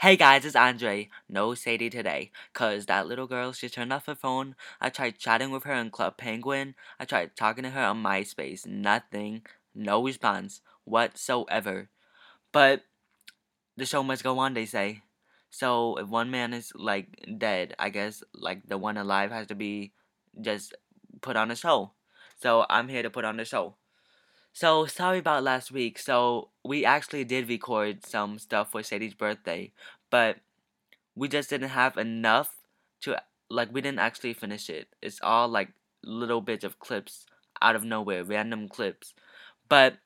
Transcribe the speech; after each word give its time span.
Hey 0.00 0.16
guys, 0.16 0.46
it's 0.46 0.56
Andre. 0.56 1.10
No 1.28 1.52
Sadie 1.52 1.90
today, 1.90 2.30
cause 2.54 2.86
that 2.86 3.06
little 3.06 3.26
girl, 3.26 3.52
she 3.52 3.68
turned 3.68 3.92
off 3.92 4.06
her 4.06 4.14
phone. 4.14 4.56
I 4.80 4.88
tried 4.88 5.18
chatting 5.18 5.50
with 5.50 5.64
her 5.64 5.74
on 5.74 5.90
Club 5.90 6.16
Penguin. 6.16 6.74
I 6.98 7.04
tried 7.04 7.36
talking 7.36 7.64
to 7.64 7.70
her 7.70 7.82
on 7.82 8.02
MySpace. 8.02 8.66
Nothing. 8.66 9.42
No 9.74 10.02
response 10.02 10.62
whatsoever. 10.84 11.90
But 12.50 12.84
the 13.76 13.84
show 13.84 14.02
must 14.02 14.24
go 14.24 14.38
on, 14.38 14.54
they 14.54 14.64
say. 14.64 15.02
So 15.50 15.96
if 15.96 16.08
one 16.08 16.30
man 16.30 16.54
is 16.54 16.72
like 16.74 17.22
dead, 17.36 17.74
I 17.78 17.90
guess 17.90 18.22
like 18.32 18.66
the 18.66 18.78
one 18.78 18.96
alive 18.96 19.30
has 19.30 19.48
to 19.48 19.54
be 19.54 19.92
just 20.40 20.74
put 21.20 21.36
on 21.36 21.50
a 21.50 21.56
show. 21.56 21.92
So 22.40 22.64
I'm 22.70 22.88
here 22.88 23.02
to 23.02 23.10
put 23.10 23.26
on 23.26 23.36
the 23.36 23.44
show. 23.44 23.74
So 24.52 24.86
sorry 24.86 25.18
about 25.18 25.42
last 25.44 25.70
week. 25.70 25.98
So 25.98 26.50
we 26.64 26.84
actually 26.84 27.24
did 27.24 27.48
record 27.48 28.04
some 28.04 28.38
stuff 28.38 28.72
for 28.72 28.82
Sadie's 28.82 29.14
birthday, 29.14 29.72
but 30.10 30.38
we 31.14 31.28
just 31.28 31.50
didn't 31.50 31.70
have 31.70 31.96
enough 31.96 32.56
to 33.02 33.20
like 33.50 33.72
we 33.72 33.80
didn't 33.80 34.00
actually 34.00 34.34
finish 34.34 34.68
it. 34.70 34.88
It's 35.02 35.20
all 35.22 35.48
like 35.48 35.70
little 36.04 36.40
bits 36.40 36.64
of 36.64 36.78
clips 36.78 37.26
out 37.62 37.76
of 37.76 37.84
nowhere, 37.84 38.24
random 38.24 38.68
clips. 38.68 39.14
But 39.68 39.98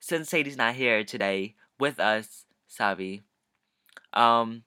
since 0.00 0.30
Sadie's 0.30 0.56
not 0.56 0.74
here 0.74 1.04
today 1.04 1.54
with 1.78 2.00
us, 2.00 2.46
Savi, 2.70 3.22
um, 4.12 4.64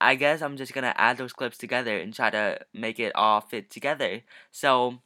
I 0.00 0.14
guess 0.14 0.42
I'm 0.42 0.56
just 0.56 0.74
gonna 0.74 0.94
add 0.96 1.18
those 1.18 1.32
clips 1.32 1.58
together 1.58 1.98
and 1.98 2.14
try 2.14 2.30
to 2.30 2.60
make 2.74 3.00
it 3.00 3.12
all 3.14 3.40
fit 3.40 3.70
together. 3.70 4.22
So, 4.52 5.00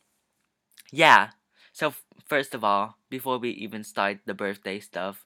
yeah. 0.93 1.30
So 1.72 1.94
first 2.26 2.54
of 2.54 2.64
all, 2.64 2.96
before 3.10 3.38
we 3.38 3.50
even 3.50 3.84
start 3.84 4.20
the 4.26 4.34
birthday 4.34 4.80
stuff, 4.80 5.24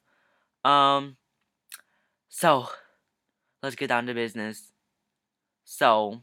um, 0.65 1.17
so 2.29 2.69
let's 3.63 3.77
get 3.77 3.89
down 3.89 4.07
to 4.07 4.15
business. 4.15 4.73
So, 5.65 6.23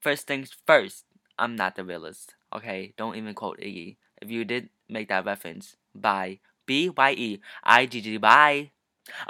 first 0.00 0.26
things 0.26 0.56
first, 0.66 1.04
I'm 1.38 1.56
not 1.56 1.74
the 1.76 1.84
realist. 1.84 2.34
Okay, 2.54 2.94
don't 2.96 3.16
even 3.16 3.34
quote 3.34 3.58
Iggy. 3.58 3.96
If 4.22 4.30
you 4.30 4.44
did 4.44 4.70
make 4.88 5.08
that 5.08 5.26
reference, 5.26 5.76
bye. 5.94 6.38
B 6.66 6.90
Y 6.90 7.12
E 7.12 7.40
I 7.64 7.86
G 7.86 8.00
G 8.00 8.16
bye. 8.16 8.70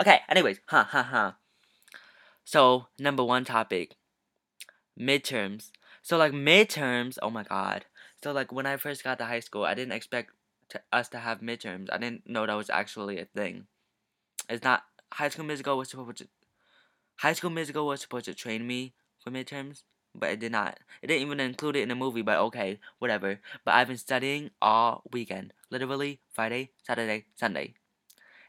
Okay, 0.01 0.21
anyways, 0.29 0.61
ha 0.67 0.85
ha 0.85 1.03
ha. 1.03 1.37
So, 2.45 2.87
number 2.99 3.25
one 3.25 3.45
topic 3.45 3.97
midterms. 4.99 5.71
So, 6.03 6.17
like, 6.17 6.33
midterms, 6.33 7.19
oh 7.23 7.31
my 7.31 7.43
god. 7.43 7.85
So, 8.23 8.33
like, 8.33 8.53
when 8.53 8.67
I 8.67 8.77
first 8.77 9.05
got 9.05 9.19
to 9.19 9.25
high 9.27 9.41
school, 9.41 9.65
I 9.65 9.75
didn't 9.75 9.93
expect 9.93 10.33
to, 10.71 10.81
us 10.93 11.09
to 11.11 11.19
have 11.19 11.41
midterms. 11.41 11.89
I 11.93 11.99
didn't 11.99 12.29
know 12.29 12.47
that 12.47 12.55
was 12.55 12.71
actually 12.71 13.19
a 13.19 13.27
thing. 13.27 13.67
It's 14.49 14.65
not. 14.65 14.85
High 15.13 15.29
School 15.29 15.45
Musical 15.45 15.79
was 15.79 15.91
supposed 15.91 16.19
to. 16.19 16.29
High 17.19 17.35
School 17.35 17.51
Musical 17.51 17.87
was 17.87 18.01
supposed 18.01 18.25
to 18.27 18.35
train 18.35 18.67
me 18.67 18.95
for 19.23 19.31
midterms, 19.31 19.83
but 20.15 20.31
it 20.31 20.41
did 20.41 20.53
not. 20.53 20.79
It 21.03 21.09
didn't 21.09 21.23
even 21.23 21.41
include 21.41 21.77
it 21.77 21.83
in 21.83 21.89
the 21.89 21.95
movie, 21.95 22.23
but 22.23 22.39
okay, 22.39 22.79
whatever. 22.99 23.41
But 23.65 23.75
I've 23.75 23.89
been 23.89 23.97
studying 23.97 24.51
all 24.61 25.03
weekend. 25.13 25.53
Literally, 25.71 26.21
Friday, 26.33 26.71
Saturday, 26.83 27.27
Sunday. 27.35 27.75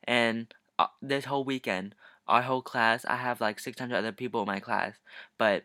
And 0.03 0.53
uh, 0.79 0.88
this 1.01 1.25
whole 1.25 1.43
weekend, 1.43 1.95
our 2.27 2.41
whole 2.41 2.61
class, 2.61 3.05
I 3.05 3.15
have 3.17 3.41
like 3.41 3.59
600 3.59 3.95
other 3.95 4.11
people 4.11 4.41
in 4.41 4.47
my 4.47 4.59
class, 4.59 4.95
but 5.38 5.63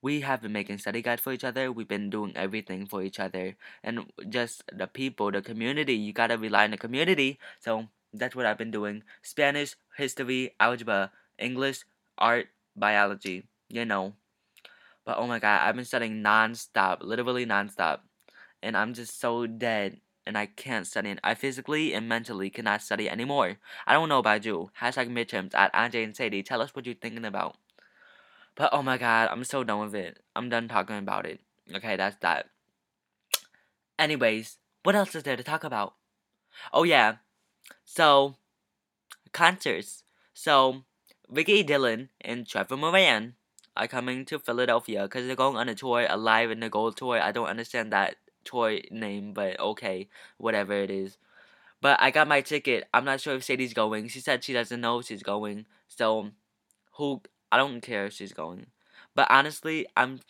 we 0.00 0.20
have 0.20 0.42
been 0.42 0.52
making 0.52 0.78
study 0.78 1.02
guides 1.02 1.22
for 1.22 1.32
each 1.32 1.44
other. 1.44 1.72
We've 1.72 1.88
been 1.88 2.10
doing 2.10 2.32
everything 2.36 2.86
for 2.86 3.02
each 3.02 3.18
other. 3.18 3.56
And 3.82 4.12
just 4.28 4.62
the 4.72 4.86
people, 4.86 5.30
the 5.30 5.42
community, 5.42 5.94
you 5.94 6.12
gotta 6.12 6.38
rely 6.38 6.64
on 6.64 6.70
the 6.70 6.76
community. 6.76 7.38
So 7.60 7.88
that's 8.12 8.36
what 8.36 8.46
I've 8.46 8.58
been 8.58 8.70
doing. 8.70 9.02
Spanish, 9.22 9.74
history, 9.96 10.54
algebra, 10.60 11.10
English, 11.38 11.84
art, 12.16 12.48
biology. 12.76 13.44
You 13.68 13.84
know. 13.84 14.14
But 15.04 15.18
oh 15.18 15.26
my 15.26 15.38
god, 15.38 15.62
I've 15.62 15.76
been 15.76 15.84
studying 15.84 16.22
non-stop, 16.22 17.02
literally 17.02 17.44
non-stop. 17.44 18.04
And 18.62 18.76
I'm 18.76 18.92
just 18.94 19.18
so 19.20 19.46
dead 19.46 20.00
and 20.26 20.36
I 20.36 20.46
can't 20.46 20.86
study. 20.86 21.16
I 21.24 21.34
physically 21.34 21.94
and 21.94 22.06
mentally 22.06 22.50
cannot 22.50 22.82
study 22.82 23.08
anymore. 23.08 23.56
I 23.86 23.94
don't 23.94 24.10
know 24.10 24.18
about 24.18 24.44
you. 24.44 24.70
Hashtag 24.78 25.08
midterms 25.08 25.54
at 25.54 25.74
Andre 25.74 26.04
and 26.04 26.14
Sadie. 26.14 26.42
Tell 26.42 26.60
us 26.60 26.74
what 26.74 26.84
you're 26.84 26.94
thinking 26.94 27.24
about. 27.24 27.56
But 28.58 28.70
oh 28.72 28.82
my 28.82 28.98
god, 28.98 29.28
I'm 29.30 29.44
so 29.44 29.62
done 29.62 29.78
with 29.78 29.94
it. 29.94 30.18
I'm 30.34 30.48
done 30.48 30.66
talking 30.66 30.98
about 30.98 31.26
it. 31.26 31.38
Okay, 31.72 31.94
that's 31.94 32.16
that. 32.16 32.46
Anyways, 33.96 34.58
what 34.82 34.96
else 34.96 35.14
is 35.14 35.22
there 35.22 35.36
to 35.36 35.44
talk 35.44 35.62
about? 35.62 35.94
Oh 36.72 36.82
yeah. 36.82 37.18
So 37.84 38.34
concerts. 39.32 40.02
So 40.34 40.82
Ricky 41.28 41.62
Dillon 41.62 42.08
and 42.20 42.48
Trevor 42.48 42.76
Moran 42.76 43.34
are 43.76 43.86
coming 43.86 44.24
to 44.24 44.40
Philadelphia 44.40 45.02
because 45.02 45.28
they're 45.28 45.36
going 45.36 45.56
on 45.56 45.68
a 45.68 45.76
tour, 45.76 46.04
Alive 46.10 46.50
in 46.50 46.58
the 46.58 46.68
Gold 46.68 46.96
tour. 46.96 47.22
I 47.22 47.30
don't 47.30 47.46
understand 47.46 47.92
that 47.92 48.16
tour 48.42 48.80
name, 48.90 49.34
but 49.34 49.60
okay, 49.60 50.08
whatever 50.36 50.72
it 50.72 50.90
is. 50.90 51.16
But 51.80 52.00
I 52.00 52.10
got 52.10 52.26
my 52.26 52.40
ticket. 52.40 52.88
I'm 52.92 53.04
not 53.04 53.20
sure 53.20 53.36
if 53.36 53.44
Sadie's 53.44 53.72
going. 53.72 54.08
She 54.08 54.18
said 54.18 54.42
she 54.42 54.52
doesn't 54.52 54.80
know 54.80 54.98
if 54.98 55.06
she's 55.06 55.22
going. 55.22 55.66
So, 55.86 56.30
who 56.94 57.22
I 57.50 57.56
don't 57.56 57.80
care 57.80 58.06
if 58.06 58.12
she's 58.14 58.32
going. 58.32 58.66
But 59.14 59.28
honestly, 59.30 59.86
I'm 59.96 60.20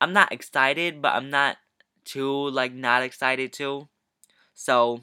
I'm 0.00 0.12
not 0.12 0.32
excited, 0.32 1.02
but 1.02 1.14
I'm 1.14 1.30
not 1.30 1.58
too 2.04 2.50
like 2.50 2.72
not 2.72 3.02
excited 3.02 3.52
too. 3.52 3.88
So 4.54 5.02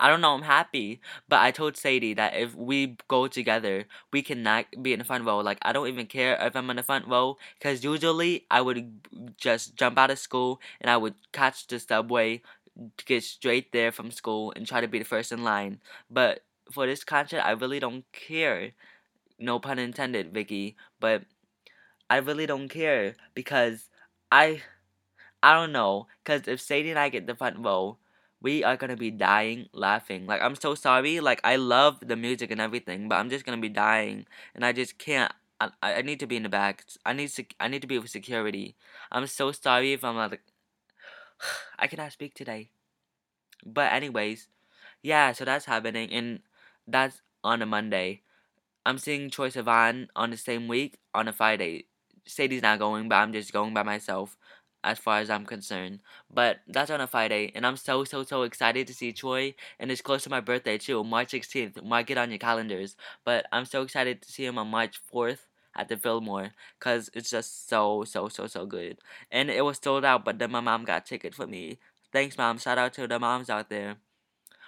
I 0.00 0.08
don't 0.08 0.20
know, 0.20 0.34
I'm 0.34 0.42
happy. 0.42 1.00
But 1.28 1.40
I 1.40 1.50
told 1.52 1.76
Sadie 1.76 2.14
that 2.14 2.34
if 2.34 2.54
we 2.56 2.96
go 3.08 3.28
together, 3.28 3.84
we 4.12 4.22
cannot 4.22 4.66
be 4.82 4.92
in 4.92 4.98
the 4.98 5.04
front 5.04 5.24
row. 5.24 5.38
Like, 5.38 5.58
I 5.62 5.72
don't 5.72 5.86
even 5.86 6.06
care 6.06 6.36
if 6.40 6.56
I'm 6.56 6.68
in 6.70 6.76
the 6.76 6.82
front 6.82 7.06
row. 7.06 7.36
Because 7.58 7.84
usually 7.84 8.44
I 8.50 8.62
would 8.62 9.00
just 9.36 9.76
jump 9.76 9.98
out 9.98 10.10
of 10.10 10.18
school 10.18 10.60
and 10.80 10.90
I 10.90 10.96
would 10.96 11.14
catch 11.32 11.66
the 11.68 11.78
subway 11.78 12.42
get 13.04 13.22
straight 13.22 13.72
there 13.72 13.92
from 13.92 14.10
school 14.10 14.52
and 14.56 14.66
try 14.66 14.80
to 14.80 14.88
be 14.88 14.98
the 14.98 15.04
first 15.04 15.32
in 15.32 15.44
line. 15.44 15.80
But 16.10 16.44
for 16.70 16.86
this 16.86 17.04
concert, 17.04 17.40
I 17.40 17.52
really 17.52 17.80
don't 17.80 18.04
care. 18.12 18.72
No 19.42 19.58
pun 19.58 19.78
intended, 19.78 20.32
Vicky. 20.32 20.76
But 21.00 21.24
I 22.10 22.18
really 22.18 22.46
don't 22.46 22.68
care 22.68 23.14
because 23.34 23.90
I. 24.30 24.62
I 25.42 25.54
don't 25.54 25.72
know. 25.72 26.06
Because 26.24 26.48
if 26.48 26.60
Sadie 26.60 26.90
and 26.90 26.98
I 26.98 27.08
get 27.08 27.26
the 27.26 27.34
front 27.34 27.58
row, 27.58 27.98
we 28.40 28.64
are 28.64 28.76
gonna 28.76 28.96
be 28.96 29.10
dying 29.10 29.68
laughing. 29.72 30.26
Like 30.26 30.42
I'm 30.42 30.56
so 30.56 30.74
sorry. 30.74 31.20
Like 31.20 31.40
I 31.44 31.56
love 31.56 32.00
the 32.00 32.16
music 32.16 32.50
and 32.50 32.60
everything, 32.60 33.08
but 33.08 33.16
I'm 33.16 33.30
just 33.30 33.44
gonna 33.46 33.58
be 33.60 33.68
dying, 33.68 34.26
and 34.54 34.64
I 34.64 34.72
just 34.72 34.98
can't. 34.98 35.32
I, 35.60 35.70
I 35.82 36.02
need 36.02 36.20
to 36.20 36.26
be 36.26 36.36
in 36.36 36.42
the 36.42 36.48
back. 36.48 36.84
I 37.06 37.12
need 37.12 37.30
sec- 37.30 37.54
I 37.60 37.68
need 37.68 37.82
to 37.82 37.88
be 37.88 37.98
with 37.98 38.10
security. 38.10 38.76
I'm 39.10 39.26
so 39.26 39.52
sorry 39.52 39.92
if 39.92 40.04
I'm 40.04 40.16
like. 40.16 40.42
I 41.78 41.86
cannot 41.86 42.12
speak 42.12 42.34
today. 42.34 42.70
But 43.64 43.92
anyways, 43.92 44.48
yeah. 45.02 45.32
So 45.32 45.44
that's 45.44 45.66
happening, 45.66 46.12
and 46.12 46.40
that's 46.86 47.22
on 47.44 47.62
a 47.62 47.66
Monday. 47.66 48.22
I'm 48.84 48.98
seeing 48.98 49.30
Troye 49.30 49.52
Sivan 49.52 50.08
on 50.16 50.30
the 50.30 50.36
same 50.36 50.68
week 50.68 50.98
on 51.14 51.28
a 51.28 51.32
Friday. 51.32 51.86
Sadie's 52.26 52.62
not 52.62 52.78
going, 52.78 53.08
but 53.08 53.16
I'm 53.16 53.32
just 53.32 53.52
going 53.52 53.74
by 53.74 53.82
myself 53.82 54.36
as 54.84 54.98
far 54.98 55.18
as 55.18 55.30
I'm 55.30 55.46
concerned. 55.46 56.00
But 56.32 56.60
that's 56.66 56.90
on 56.90 57.00
a 57.00 57.06
Friday, 57.06 57.52
and 57.54 57.66
I'm 57.66 57.76
so 57.76 58.04
so 58.04 58.24
so 58.24 58.42
excited 58.42 58.86
to 58.88 58.94
see 58.94 59.12
Troye, 59.12 59.54
and 59.78 59.90
it's 59.90 60.02
close 60.02 60.24
to 60.24 60.30
my 60.30 60.40
birthday 60.40 60.78
too, 60.78 61.04
March 61.04 61.32
16th. 61.32 61.82
Mark 61.82 62.10
it 62.10 62.18
on 62.18 62.30
your 62.30 62.38
calendars. 62.38 62.96
But 63.24 63.46
I'm 63.52 63.64
so 63.64 63.82
excited 63.82 64.22
to 64.22 64.32
see 64.32 64.44
him 64.44 64.58
on 64.58 64.68
March 64.68 65.00
4th 65.12 65.46
at 65.76 65.88
the 65.88 65.96
Fillmore, 65.96 66.52
cause 66.80 67.10
it's 67.14 67.30
just 67.30 67.68
so 67.68 68.04
so 68.04 68.28
so 68.28 68.46
so 68.46 68.66
good. 68.66 68.98
And 69.30 69.50
it 69.50 69.64
was 69.64 69.78
sold 69.82 70.04
out, 70.04 70.24
but 70.24 70.38
then 70.38 70.50
my 70.50 70.60
mom 70.60 70.84
got 70.84 71.06
ticket 71.06 71.34
for 71.34 71.46
me. 71.46 71.78
Thanks, 72.12 72.36
mom. 72.36 72.58
Shout 72.58 72.78
out 72.78 72.92
to 72.94 73.06
the 73.06 73.18
moms 73.18 73.48
out 73.48 73.70
there. 73.70 73.96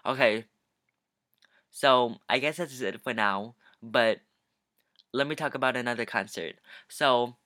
Okay. 0.06 0.46
So 1.70 2.16
I 2.28 2.38
guess 2.38 2.56
that's 2.58 2.80
it 2.80 3.00
for 3.02 3.12
now. 3.12 3.56
But 3.84 4.20
let 5.12 5.26
me 5.26 5.34
talk 5.34 5.54
about 5.54 5.76
another 5.76 6.06
concert. 6.06 6.54
So 6.88 7.36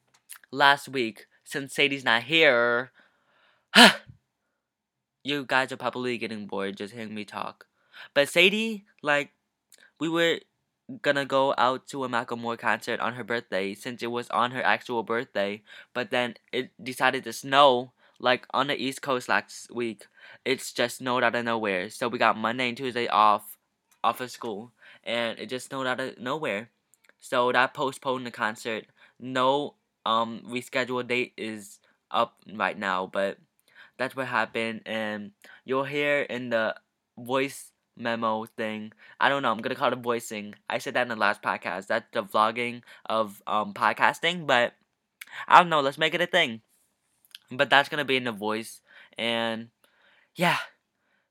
last 0.52 0.88
week 0.88 1.26
since 1.44 1.74
Sadie's 1.74 2.04
not 2.04 2.24
here, 2.24 2.92
you 5.24 5.44
guys 5.46 5.72
are 5.72 5.76
probably 5.76 6.18
getting 6.18 6.46
bored 6.46 6.76
just 6.76 6.94
hearing 6.94 7.14
me 7.14 7.24
talk. 7.24 7.66
But 8.14 8.28
Sadie, 8.28 8.84
like, 9.02 9.30
we 9.98 10.08
were 10.08 10.40
gonna 11.02 11.24
go 11.24 11.54
out 11.58 11.86
to 11.88 12.04
a 12.04 12.08
Macklemore 12.08 12.58
concert 12.58 13.00
on 13.00 13.14
her 13.14 13.24
birthday 13.24 13.74
since 13.74 14.02
it 14.02 14.10
was 14.10 14.28
on 14.30 14.52
her 14.52 14.62
actual 14.62 15.02
birthday, 15.02 15.62
but 15.94 16.10
then 16.10 16.34
it 16.52 16.70
decided 16.82 17.24
to 17.24 17.32
snow 17.32 17.92
like 18.20 18.46
on 18.52 18.66
the 18.68 18.76
East 18.76 19.02
Coast 19.02 19.28
last 19.28 19.72
week. 19.74 20.06
It's 20.44 20.72
just 20.72 20.98
snowed 20.98 21.22
out 21.22 21.34
of 21.34 21.44
nowhere. 21.44 21.90
So 21.90 22.08
we 22.08 22.18
got 22.18 22.36
Monday 22.36 22.68
and 22.68 22.76
Tuesday 22.76 23.06
off 23.08 23.56
off 24.04 24.20
of 24.20 24.30
school 24.30 24.72
and 25.08 25.38
it 25.38 25.48
just 25.48 25.68
snowed 25.68 25.86
out 25.86 25.98
of 25.98 26.18
nowhere. 26.20 26.70
So 27.18 27.50
that 27.50 27.74
postponed 27.74 28.26
the 28.26 28.30
concert. 28.30 28.86
No 29.18 29.74
um 30.06 30.42
rescheduled 30.46 31.08
date 31.08 31.32
is 31.36 31.80
up 32.12 32.36
right 32.54 32.78
now, 32.78 33.08
but 33.10 33.38
that's 33.96 34.14
what 34.14 34.28
happened 34.28 34.82
and 34.86 35.32
you'll 35.64 35.84
hear 35.84 36.20
in 36.20 36.50
the 36.50 36.76
voice 37.18 37.72
memo 37.96 38.44
thing. 38.44 38.92
I 39.18 39.28
don't 39.28 39.42
know. 39.42 39.50
I'm 39.50 39.58
gonna 39.58 39.74
call 39.74 39.92
it 39.92 39.98
voicing. 39.98 40.54
I 40.70 40.78
said 40.78 40.94
that 40.94 41.02
in 41.02 41.08
the 41.08 41.16
last 41.16 41.42
podcast. 41.42 41.88
That's 41.88 42.06
the 42.12 42.22
vlogging 42.22 42.82
of 43.06 43.42
um 43.46 43.74
podcasting, 43.74 44.46
but 44.46 44.74
I 45.48 45.58
don't 45.58 45.70
know. 45.70 45.80
Let's 45.80 45.98
make 45.98 46.14
it 46.14 46.20
a 46.20 46.26
thing. 46.26 46.60
But 47.50 47.70
that's 47.70 47.88
gonna 47.88 48.04
be 48.04 48.16
in 48.16 48.24
the 48.24 48.32
voice, 48.32 48.82
and 49.16 49.70
yeah. 50.36 50.58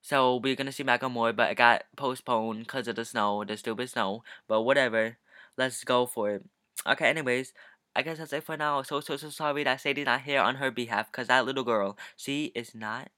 So 0.07 0.38
we're 0.38 0.56
gonna 0.56 0.71
see 0.71 0.86
Macklemore, 0.86 1.36
but 1.36 1.51
it 1.51 1.56
got 1.56 1.83
postponed 1.98 2.59
because 2.59 2.88
of 2.88 2.95
the 2.95 3.04
snow, 3.04 3.44
the 3.44 3.57
stupid 3.57 3.89
snow. 3.89 4.24
But 4.48 4.62
whatever. 4.62 5.18
Let's 5.57 5.83
go 5.83 6.06
for 6.06 6.30
it. 6.30 6.45
Okay. 6.88 7.09
Anyways, 7.09 7.51
I 7.94 8.04
guess 8.04 8.18
that's 8.18 8.31
it 8.31 8.45
for 8.45 8.56
now. 8.56 8.83
So 8.83 9.01
so 9.01 9.18
so 9.18 9.30
sorry 9.30 9.65
that 9.65 9.81
Sadie's 9.81 10.06
not 10.06 10.21
here 10.21 10.39
on 10.39 10.56
her 10.56 10.71
behalf, 10.71 11.12
cause 11.12 11.27
that 11.27 11.45
little 11.45 11.65
girl, 11.65 11.98
she 12.15 12.54
is 12.56 12.74
not. 12.74 13.09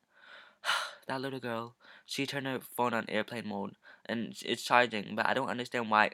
that 1.07 1.21
little 1.21 1.39
girl, 1.39 1.75
she 2.07 2.25
turned 2.25 2.47
her 2.47 2.59
phone 2.59 2.95
on 2.95 3.05
airplane 3.07 3.47
mode, 3.47 3.75
and 4.07 4.35
it's 4.43 4.63
charging, 4.63 5.15
but 5.15 5.27
I 5.27 5.35
don't 5.35 5.49
understand 5.49 5.91
why. 5.91 6.13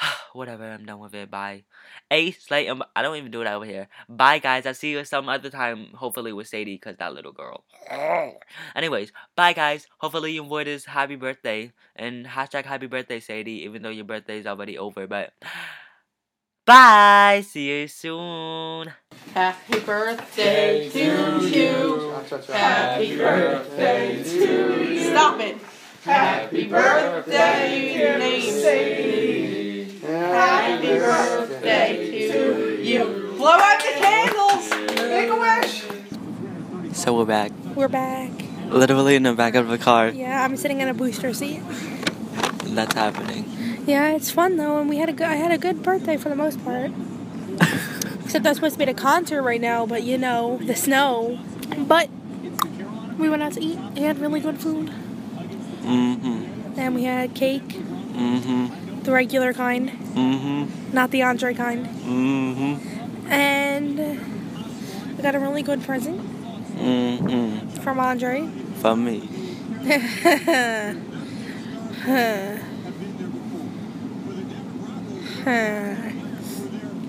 Whatever, 0.32 0.64
I'm 0.64 0.84
done 0.84 0.98
with 0.98 1.14
it. 1.14 1.30
Bye. 1.30 1.64
A 2.10 2.30
slate. 2.32 2.68
Um, 2.68 2.82
I 2.94 3.02
don't 3.02 3.16
even 3.16 3.30
do 3.30 3.42
it 3.42 3.46
over 3.46 3.64
here. 3.64 3.88
Bye, 4.08 4.38
guys. 4.38 4.66
I'll 4.66 4.74
see 4.74 4.92
you 4.92 5.04
some 5.04 5.28
other 5.28 5.50
time. 5.50 5.88
Hopefully 5.94 6.32
with 6.32 6.48
Sadie, 6.48 6.78
cause 6.78 6.96
that 6.98 7.14
little 7.14 7.32
girl. 7.32 7.64
Anyways, 8.74 9.12
bye, 9.36 9.52
guys. 9.52 9.86
Hopefully 9.98 10.32
you 10.32 10.42
enjoyed 10.42 10.66
this 10.66 10.84
happy 10.86 11.16
birthday 11.16 11.72
and 11.96 12.26
hashtag 12.26 12.64
happy 12.64 12.86
birthday, 12.86 13.20
Sadie. 13.20 13.64
Even 13.64 13.82
though 13.82 13.90
your 13.90 14.04
birthday 14.04 14.38
is 14.38 14.46
already 14.46 14.78
over, 14.78 15.06
but 15.06 15.32
bye. 16.66 17.44
See 17.46 17.68
you 17.68 17.88
soon. 17.88 18.92
Happy 19.34 19.80
birthday 19.80 20.88
to 20.90 21.46
you. 21.46 22.14
Happy 22.48 23.16
birthday 23.16 24.22
to 24.22 24.94
you. 24.94 25.10
Stop 25.10 25.40
it. 25.40 25.56
Happy 26.02 26.66
birthday, 26.66 28.18
name 28.18 29.49
Happy 30.32 30.86
birthday 30.98 32.28
to 32.30 32.82
you. 32.82 33.34
Blow 33.36 33.50
out 33.50 33.78
the 33.80 34.00
candles. 34.00 34.70
Make 35.10 35.28
a 35.30 35.36
wish. 35.36 35.84
So 36.96 37.16
we're 37.16 37.24
back. 37.24 37.52
We're 37.74 37.88
back. 37.88 38.30
Literally 38.68 39.16
in 39.16 39.24
the 39.24 39.32
back 39.34 39.54
of 39.54 39.68
the 39.68 39.78
car. 39.78 40.08
Yeah, 40.10 40.44
I'm 40.44 40.56
sitting 40.56 40.80
in 40.80 40.88
a 40.88 40.94
booster 40.94 41.32
seat. 41.34 41.60
That's 42.64 42.94
happening. 42.94 43.44
Yeah, 43.86 44.10
it's 44.12 44.30
fun 44.30 44.56
though, 44.56 44.78
and 44.78 44.88
we 44.88 44.98
had 44.98 45.08
a 45.08 45.12
good. 45.12 45.26
I 45.26 45.34
had 45.36 45.50
a 45.50 45.58
good 45.58 45.82
birthday 45.82 46.16
for 46.16 46.28
the 46.28 46.36
most 46.36 46.62
part. 46.64 46.90
Except 48.24 48.46
I 48.46 48.50
was 48.50 48.56
supposed 48.58 48.74
to 48.74 48.78
be 48.78 48.84
at 48.84 48.88
a 48.88 48.94
concert 48.94 49.42
right 49.42 49.60
now, 49.60 49.86
but 49.86 50.04
you 50.04 50.16
know 50.16 50.58
the 50.62 50.76
snow. 50.76 51.38
But 51.78 52.08
we 53.18 53.28
went 53.28 53.42
out 53.42 53.54
to 53.54 53.60
eat. 53.60 53.78
We 53.96 54.02
had 54.02 54.18
really 54.20 54.38
good 54.40 54.58
food, 54.60 54.90
Mm-hmm. 55.82 56.78
and 56.78 56.94
we 56.94 57.04
had 57.04 57.34
cake, 57.34 57.66
Mm-hmm. 57.68 58.79
The 59.04 59.12
regular 59.12 59.52
kind, 59.52 59.90
Mm-hmm. 59.90 60.92
not 60.94 61.10
the 61.10 61.22
entree 61.22 61.54
kind, 61.54 61.86
Mm-hmm. 61.86 63.30
and 63.30 64.00
I 65.18 65.22
got 65.22 65.34
a 65.34 65.38
really 65.38 65.62
good 65.62 65.82
present 65.82 66.20
Mm-hmm. 66.76 67.68
from 67.82 68.00
Andre. 68.00 68.48
From 68.80 69.04
me. 69.04 69.28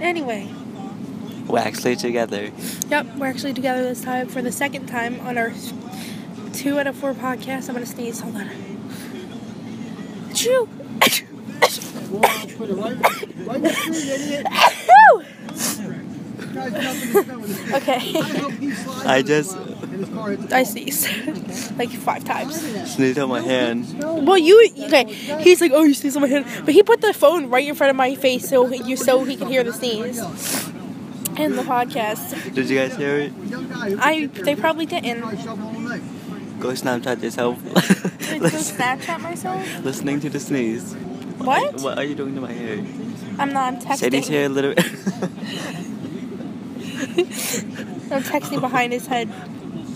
anyway, 0.02 0.52
We're 1.48 1.60
actually 1.60 1.96
together. 1.96 2.52
yep, 2.90 3.06
we're 3.18 3.28
actually 3.28 3.54
together 3.54 3.84
this 3.84 4.02
time 4.04 4.28
for 4.28 4.42
the 4.42 4.52
second 4.52 4.88
time 4.88 5.20
on 5.22 5.38
our 5.38 5.54
two 6.54 6.80
out 6.80 6.88
of 6.88 6.96
four 6.96 7.14
podcasts. 7.14 7.68
I'm 7.70 7.76
gonna 7.76 7.86
sneeze. 7.86 8.20
Hold 8.22 8.36
on. 8.36 8.50
Achoo! 10.30 10.68
Okay, 17.74 18.02
I 19.06 19.24
just 19.26 19.58
I 20.52 20.64
sneezed 20.64 21.08
like 21.78 21.90
five 21.90 22.24
times. 22.26 22.60
sneezed 22.94 23.20
on 23.20 23.30
my 23.30 23.42
hand. 23.42 23.86
Well, 24.00 24.38
you 24.38 24.70
okay? 24.88 25.06
He's 25.42 25.62
like, 25.62 25.72
oh, 25.74 25.84
you 25.84 25.94
sneezed 25.94 26.18
on 26.18 26.22
my 26.22 26.28
hand, 26.28 26.46
but 26.66 26.74
he 26.74 26.84
put 26.84 27.02
the 27.02 27.14
phone 27.14 27.50
right 27.50 27.66
in 27.68 27.76
front 27.76 27.90
of 27.92 27.96
my 27.96 28.16
face 28.16 28.50
so 28.50 28.68
you 28.68 28.98
so 28.98 29.24
he 29.24 29.36
could 29.36 29.48
hear 29.48 29.64
the 29.64 29.74
sneeze 29.74 30.20
in 31.38 31.56
the 31.56 31.64
podcast. 31.64 32.54
Did 32.54 32.70
you 32.70 32.78
guys 32.78 32.96
hear 32.96 33.18
it? 33.18 33.34
I 34.00 34.26
they 34.28 34.56
probably 34.56 34.86
didn't. 34.86 35.22
Go 36.60 36.70
Snapchat 36.70 37.24
yourself. 37.24 37.64
Did 37.64 37.74
you 37.74 38.50
Snapchat 38.60 39.20
myself? 39.20 39.84
Listening 39.84 40.20
to 40.20 40.30
the 40.30 40.40
sneeze. 40.40 40.96
What? 41.46 41.82
What 41.82 41.98
are 41.98 42.04
you 42.04 42.16
doing 42.16 42.36
to 42.36 42.42
my 42.42 42.52
hair? 42.52 42.78
I'm 43.40 43.54
not. 43.54 43.74
I'm 43.86 43.98
Sadie's 43.98 44.28
texting. 44.28 44.30
hair 44.30 44.50
literally 44.50 44.76
I'm 48.12 48.24
texting 48.24 48.62
behind 48.62 48.94
his 48.94 49.08
head. 49.08 49.30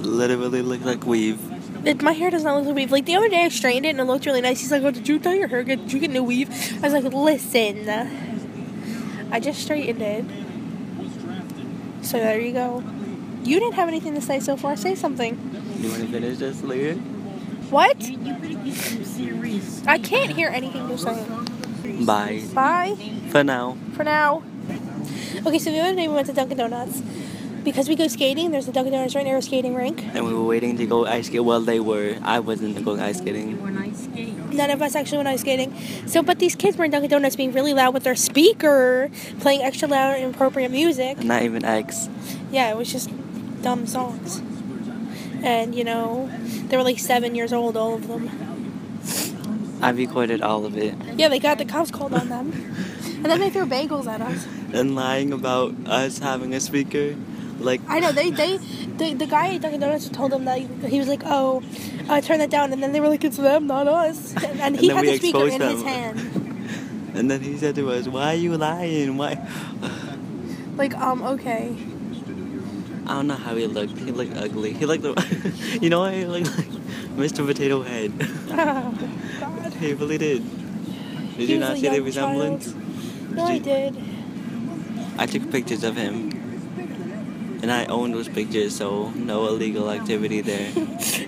literally 0.02 0.62
look 0.62 0.82
like 0.84 1.06
weave. 1.06 1.40
It, 1.86 2.02
my 2.02 2.14
hair 2.14 2.32
does 2.32 2.44
not 2.44 2.56
look 2.58 2.66
like 2.68 2.76
weave. 2.76 2.92
Like 2.92 3.06
the 3.06 3.16
other 3.16 3.30
day, 3.30 3.44
I 3.44 3.50
straightened 3.50 3.86
it 3.86 3.90
and 3.90 4.00
it 4.00 4.06
looked 4.06 4.26
really 4.26 4.42
nice. 4.42 4.60
He's 4.62 4.72
like, 4.72 4.84
"Oh, 4.84 4.92
did 4.92 5.08
you 5.08 5.20
dye 5.20 5.36
your 5.36 5.48
hair? 5.48 5.64
Did 5.64 5.92
you 5.94 6.00
get 6.00 6.10
new 6.10 6.24
weave?" 6.24 6.50
I 6.84 6.88
was 6.90 6.94
like, 6.94 7.14
"Listen, 7.14 7.90
I 9.32 9.40
just 9.40 9.62
straightened 9.62 10.02
it." 10.02 10.26
So 12.04 12.18
there 12.18 12.40
you 12.40 12.54
go. 12.54 12.84
You 13.44 13.60
didn't 13.60 13.76
have 13.76 13.88
anything 13.88 14.16
to 14.16 14.22
say 14.22 14.40
so 14.40 14.58
far. 14.58 14.76
Say 14.76 14.96
something. 14.96 15.38
You 15.80 15.90
want 15.90 16.02
to 16.02 16.08
finish 16.08 16.38
this, 16.40 16.64
Leah? 16.64 16.98
What? 17.76 17.98
I 19.86 19.98
can't 20.00 20.32
hear 20.32 20.48
anything 20.48 20.88
you're 20.88 20.98
saying. 20.98 22.06
Bye. 22.06 22.42
Bye 22.54 22.96
For 23.32 23.44
now. 23.44 23.76
for 23.98 24.06
now. 24.06 24.44
Okay, 25.46 25.60
so 25.60 25.72
the 25.72 25.82
other 25.82 25.94
day 25.94 26.08
we 26.08 26.14
went 26.14 26.28
to 26.28 26.34
Dunkin' 26.34 26.58
Donuts 26.58 27.02
because 27.66 27.90
we 27.90 27.98
go 27.98 28.08
skating. 28.08 28.52
There's 28.52 28.70
a 28.70 28.72
Dunkin' 28.72 28.94
Donuts 28.94 29.14
right 29.14 29.26
near 29.26 29.36
a 29.36 29.42
skating 29.42 29.76
rink. 29.76 30.06
And 30.16 30.26
we 30.26 30.34
were 30.34 30.46
waiting 30.46 30.78
to 30.78 30.86
go 30.86 31.06
ice 31.06 31.28
skate. 31.28 31.44
Well, 31.44 31.60
they 31.60 31.82
were. 31.82 32.18
I 32.24 32.40
wasn't 32.40 32.82
going 32.86 33.02
ice 33.02 33.18
skating. 33.18 33.60
None 34.56 34.70
of 34.72 34.82
us 34.82 34.96
actually 34.96 35.18
went 35.18 35.28
ice 35.28 35.42
skating. 35.42 35.76
So, 36.08 36.24
but 36.24 36.40
these 36.40 36.56
kids 36.56 36.78
were 36.78 36.86
in 36.86 36.92
Dunkin' 36.92 37.10
Donuts 37.10 37.36
being 37.36 37.52
really 37.52 37.74
loud 37.74 37.94
with 37.94 38.04
their 38.04 38.16
speaker, 38.16 39.12
playing 39.42 39.64
extra 39.64 39.90
loud 39.90 40.16
and 40.16 40.24
inappropriate 40.24 40.72
music. 40.72 41.22
Not 41.26 41.42
even 41.42 41.66
X. 41.66 42.08
Yeah, 42.54 42.72
it 42.72 42.78
was 42.78 42.90
just 42.90 43.10
dumb 43.62 43.86
songs. 43.86 44.42
And, 45.46 45.76
you 45.76 45.84
know, 45.84 46.28
they 46.68 46.76
were 46.76 46.84
like 46.84 46.98
seven 46.98 47.36
years 47.36 47.54
old, 47.54 47.78
all 47.78 47.94
of 47.94 48.08
them. 48.08 48.30
I 49.80 49.92
recorded 49.92 50.42
all 50.42 50.66
of 50.66 50.76
it. 50.76 50.96
Yeah, 51.16 51.28
they 51.30 51.38
got 51.38 51.60
the 51.60 51.66
cops 51.66 51.92
called 51.92 52.14
on 52.14 52.30
them. 52.30 52.52
And 53.16 53.32
then 53.32 53.40
they 53.40 53.50
threw 53.50 53.66
bagels 53.66 54.06
at 54.06 54.22
us. 54.22 54.46
And 54.72 54.94
lying 54.94 55.34
about 55.34 55.74
us 55.88 56.20
having 56.20 56.54
a 56.54 56.60
speaker. 56.60 57.16
Like, 57.58 57.82
I 57.88 58.00
know, 58.00 58.12
they, 58.12 58.30
they, 58.30 58.58
the, 58.58 59.16
the 59.16 59.26
guy 59.26 59.56
at 59.56 59.62
Dunkin' 59.62 59.80
Donuts 59.80 60.10
told 60.10 60.32
them 60.32 60.46
that 60.46 60.60
he 60.60 61.00
was 61.00 61.08
like, 61.08 61.24
oh, 61.26 61.64
uh, 62.08 62.22
turn 62.22 62.38
that 62.38 62.52
down. 62.52 62.72
And 62.72 62.84
then 62.84 62.92
they 62.92 63.00
were 63.00 63.10
like, 63.10 63.24
it's 63.24 63.38
them, 63.38 63.66
not 63.66 63.88
us. 63.88 64.36
And, 64.36 64.60
and 64.62 64.78
he 64.78 64.90
then 64.90 64.98
had 64.98 65.06
the 65.08 65.18
speaker 65.18 65.40
in 65.40 65.54
exposed 65.54 65.72
his 65.72 65.82
hand. 65.82 66.20
and 67.16 67.32
then 67.32 67.42
he 67.42 67.58
said 67.58 67.74
to 67.76 67.90
us, 67.90 68.08
Why 68.08 68.34
are 68.34 68.38
you 68.38 68.58
lying? 68.58 69.18
Why? 69.18 69.40
Like, 70.76 70.94
um, 70.96 71.24
okay. 71.24 71.76
I 73.08 73.14
don't 73.16 73.28
know 73.28 73.36
how 73.36 73.56
he 73.56 73.68
looked. 73.68 73.98
He 74.00 74.12
looked 74.12 74.36
ugly. 74.36 74.74
He 74.74 74.86
looked, 74.86 75.04
you 75.82 75.90
know 75.90 76.00
what? 76.02 76.14
He 76.14 76.26
looked 76.26 76.58
like 76.58 76.68
Mr. 77.16 77.46
Potato 77.46 77.82
Head. 77.84 78.12
Oh, 78.58 78.98
God. 79.40 79.74
he 79.74 79.94
really 79.94 80.18
did. 80.18 80.42
Did 81.38 81.48
He 81.50 81.54
you 81.56 81.60
not 81.60 81.78
see 81.78 81.90
the 81.90 82.00
resemblance? 82.00 82.74
No, 83.32 83.44
I 83.44 83.58
did. 83.58 83.96
I 85.18 85.26
took 85.26 85.52
pictures 85.52 85.84
of 85.84 85.98
him. 85.98 86.32
And 87.62 87.72
I 87.72 87.86
own 87.86 88.12
those 88.12 88.30
pictures, 88.30 88.76
so 88.76 89.10
no 89.12 89.48
illegal 89.48 89.90
activity 89.90 90.40
there. 90.42 90.70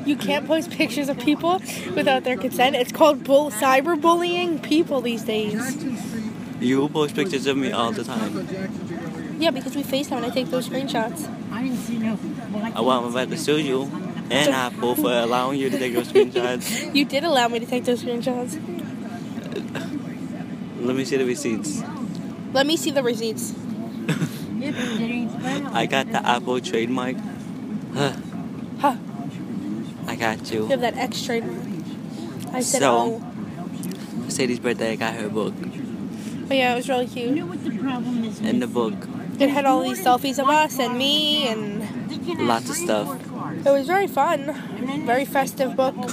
You 0.05 0.15
can't 0.15 0.47
post 0.47 0.69
pictures 0.71 1.09
of 1.09 1.19
people 1.19 1.59
without 1.95 2.23
their 2.23 2.37
consent. 2.37 2.75
It's 2.77 2.91
called 2.93 3.23
bull 3.25 3.49
cyberbullying 3.51 4.61
people 4.63 5.01
these 5.01 5.23
days. 5.23 5.55
You 6.59 6.89
post 6.89 7.15
pictures 7.15 7.45
of 7.45 7.57
me 7.57 7.71
all 7.71 7.91
the 7.91 8.03
time. 8.03 8.47
Yeah, 9.39 9.51
because 9.51 9.75
we 9.75 9.83
FaceTime 9.83 10.17
and 10.17 10.25
I 10.25 10.29
take 10.29 10.47
those 10.47 10.67
screenshots. 10.67 11.29
I 11.51 11.63
didn't 11.63 11.77
see 11.77 11.97
want 11.99 12.75
I'm 13.05 13.11
about 13.11 13.29
to 13.29 13.37
sue 13.37 13.59
you 13.59 13.83
and 14.29 14.49
Apple 14.53 14.95
for 14.95 15.11
allowing 15.11 15.59
you 15.59 15.69
to 15.69 15.77
take 15.77 15.93
those 15.93 16.07
screenshots. 16.11 16.95
You 16.95 17.05
did 17.05 17.23
allow 17.23 17.47
me 17.47 17.59
to 17.59 17.65
take 17.65 17.85
those 17.85 18.03
screenshots. 18.03 18.55
Let 20.81 20.95
me 20.95 21.05
see 21.05 21.17
the 21.17 21.25
receipts. 21.25 21.83
Let 22.53 22.65
me 22.65 22.77
see 22.77 22.91
the 22.91 23.03
receipts. 23.03 23.53
I 25.73 25.85
got 25.85 26.11
the 26.11 26.25
Apple 26.25 26.59
trademark. 26.61 27.15
Huh. 27.93 28.13
Huh. 28.79 28.95
I 30.07 30.15
got 30.15 30.51
You 30.51 30.61
you. 30.63 30.67
have 30.67 30.81
that 30.81 30.97
X 30.97 31.21
trademark. 31.23 31.67
I 32.53 32.61
said, 32.61 32.79
So- 32.79 33.21
oh. 33.21 34.23
For 34.25 34.31
Sadie's 34.31 34.59
birthday, 34.59 34.93
I 34.93 34.95
got 34.95 35.13
her 35.15 35.27
a 35.27 35.29
book. 35.29 35.53
But 36.47 36.57
yeah, 36.57 36.73
it 36.73 36.77
was 36.77 36.89
really 36.89 37.07
cute. 37.07 37.37
In 38.43 38.59
the 38.59 38.67
book, 38.67 38.93
It 39.39 39.49
had 39.49 39.65
all 39.65 39.81
these 39.81 40.03
selfies 40.03 40.39
of 40.39 40.49
us 40.49 40.79
and 40.79 40.97
me, 40.97 41.47
and 41.47 42.47
lots 42.47 42.69
of 42.69 42.75
stuff. 42.75 43.07
it 43.65 43.69
was 43.69 43.85
very 43.85 44.07
fun. 44.07 44.53
Very 45.05 45.25
festive 45.25 45.75
book. 45.75 45.95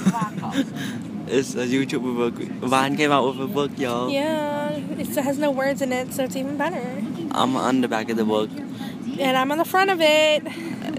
It's 1.27 1.55
a 1.55 1.65
YouTuber 1.65 2.15
book. 2.15 2.35
Vine 2.69 2.95
came 2.95 3.11
out 3.11 3.25
with 3.27 3.41
a 3.41 3.47
book, 3.51 3.71
y'all. 3.79 4.11
Yeah, 4.11 4.69
it 4.69 5.07
has 5.15 5.39
no 5.39 5.49
words 5.49 5.81
in 5.81 5.91
it, 5.91 6.13
so 6.13 6.23
it's 6.23 6.35
even 6.35 6.55
better. 6.55 7.01
I'm 7.31 7.55
on 7.55 7.81
the 7.81 7.87
back 7.87 8.09
of 8.09 8.17
the 8.17 8.25
book. 8.25 8.51
And 9.19 9.35
I'm 9.35 9.51
on 9.51 9.57
the 9.57 9.65
front 9.65 9.89
of 9.89 9.99
it. 10.01 10.43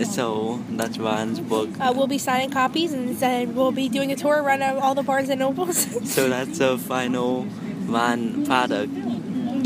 So 0.06 0.60
that's 0.70 0.96
Vine's 0.96 1.38
book. 1.38 1.70
Uh, 1.78 1.92
we'll 1.96 2.08
be 2.08 2.18
signing 2.18 2.50
copies 2.50 2.92
and 2.92 3.16
then 3.16 3.54
we'll 3.54 3.70
be 3.72 3.88
doing 3.88 4.10
a 4.10 4.16
tour 4.16 4.42
around 4.42 4.62
all 4.62 4.94
the 4.96 5.02
Barnes 5.04 5.28
and 5.28 5.38
Nobles. 5.38 5.86
So 6.06 6.28
that's 6.28 6.58
the 6.58 6.76
final 6.76 7.46
Vine 7.86 8.44
product. 8.46 8.92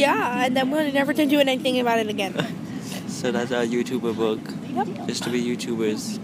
Yeah, 0.01 0.45
and 0.45 0.57
then 0.57 0.71
we're 0.71 0.91
never 0.91 1.13
to 1.13 1.27
do 1.27 1.39
anything 1.41 1.79
about 1.81 1.99
it 2.01 2.09
again. 2.09 2.35
So 3.21 3.29
that's 3.31 3.53
our 3.53 3.65
YouTuber 3.69 4.17
book. 4.17 4.41
Yep. 4.73 5.07
Just 5.07 5.25
to 5.25 5.31
be 5.31 5.43
YouTubers. 5.45 6.17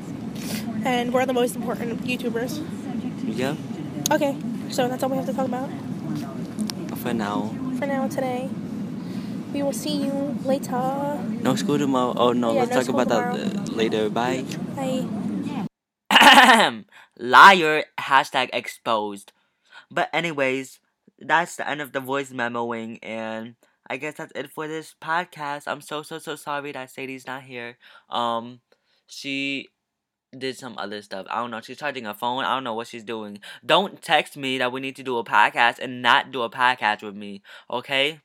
And 0.87 1.12
we're 1.12 1.26
the 1.26 1.35
most 1.37 1.52
important 1.54 2.00
YouTubers. 2.09 2.56
Yeah. 3.26 3.52
Okay, 4.11 4.33
so 4.71 4.88
that's 4.88 5.02
all 5.02 5.11
we 5.11 5.16
have 5.21 5.26
to 5.26 5.35
talk 5.35 5.45
about 5.45 5.68
For 6.97 7.12
now. 7.12 7.52
for 7.76 7.85
now 7.85 8.09
today. 8.09 8.49
We 9.52 9.62
will 9.62 9.75
see 9.76 10.09
you 10.09 10.38
later. 10.49 11.21
No 11.45 11.52
school 11.56 11.76
tomorrow. 11.76 12.14
Oh 12.16 12.33
no, 12.33 12.54
Yeah, 12.54 12.64
let's 12.64 12.73
no 12.73 12.80
talk 12.80 12.88
about 12.88 13.09
that 13.12 13.68
uh, 13.68 13.73
later. 13.76 14.09
Bye. 14.09 14.45
Bye. 14.73 15.04
Liar. 17.18 17.85
Hashtag 18.00 18.49
exposed. 18.54 19.33
But 19.90 20.09
anyways, 20.14 20.80
that's 21.18 21.56
the 21.56 21.68
end 21.68 21.80
of 21.80 21.92
the 21.92 22.00
voice 22.00 22.30
memoing 22.32 22.99
and 23.02 23.56
I 23.88 23.96
guess 23.99 24.14
that's 24.14 24.32
it 24.35 24.50
for 24.50 24.66
this 24.68 24.94
podcast. 25.02 25.64
I'm 25.66 25.80
so 25.80 26.02
so 26.02 26.18
so 26.18 26.37
sorry 26.37 26.73
that 26.73 26.90
Sadie's 26.90 27.26
not 27.26 27.42
here. 27.44 27.78
Um 28.11 28.61
she 29.06 29.68
did 30.37 30.56
some 30.58 30.76
other 30.78 31.02
stuff. 31.02 31.26
I 31.30 31.37
don't 31.40 31.50
know. 31.50 31.61
She's 31.61 31.78
charging 31.78 32.04
her 32.04 32.14
phone. 32.14 32.44
I 32.44 32.54
don't 32.54 32.64
know 32.64 32.75
what 32.75 32.88
she's 32.88 33.04
doing. 33.04 33.40
Don't 33.64 34.02
text 34.02 34.37
me 34.37 34.58
that 34.58 34.73
we 34.73 34.80
need 34.80 34.96
to 34.96 35.02
do 35.02 35.18
a 35.18 35.25
podcast 35.25 35.78
and 35.78 36.02
not 36.02 36.32
do 36.32 36.42
a 36.42 36.50
podcast 36.50 37.02
with 37.02 37.14
me, 37.16 37.42
okay? 37.70 38.20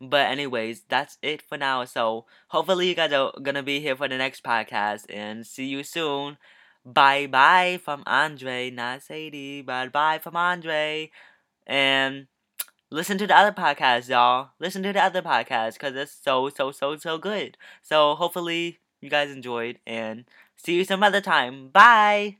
But 0.00 0.26
anyways, 0.26 0.82
that's 0.88 1.18
it 1.22 1.42
for 1.42 1.58
now. 1.58 1.84
So 1.84 2.26
hopefully 2.48 2.88
you 2.88 2.94
guys 2.94 3.12
are 3.12 3.32
gonna 3.42 3.62
be 3.62 3.80
here 3.80 3.96
for 3.96 4.08
the 4.08 4.16
next 4.18 4.42
podcast 4.44 5.04
and 5.10 5.46
see 5.46 5.66
you 5.66 5.82
soon. 5.84 6.38
Bye 6.84 7.26
bye 7.26 7.80
from 7.84 8.02
Andre, 8.06 8.70
not 8.70 9.02
Sadie. 9.02 9.62
Bye 9.62 9.88
bye 9.88 10.18
from 10.18 10.36
Andre. 10.36 11.10
And 11.66 12.26
listen 12.90 13.18
to 13.18 13.26
the 13.26 13.36
other 13.36 13.52
podcast, 13.52 14.08
y'all. 14.08 14.50
Listen 14.60 14.82
to 14.84 14.92
the 14.92 15.02
other 15.02 15.22
podcast 15.22 15.74
because 15.74 15.96
it's 15.96 16.12
so, 16.12 16.48
so, 16.50 16.72
so, 16.72 16.96
so 16.96 17.18
good. 17.18 17.56
So 17.82 18.14
hopefully 18.16 18.78
you 19.00 19.10
guys 19.10 19.30
enjoyed 19.30 19.80
and 19.86 20.24
see 20.56 20.74
you 20.76 20.84
some 20.84 21.02
other 21.02 21.20
time. 21.20 21.68
Bye. 21.68 22.38